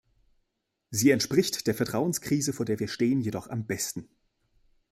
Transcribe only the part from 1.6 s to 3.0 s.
der Vertrauenskrise, vor der wir